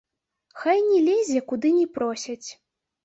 [0.61, 2.49] Хай не лезе, куды не просяць.